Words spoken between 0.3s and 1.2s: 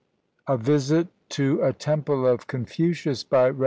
A VISIT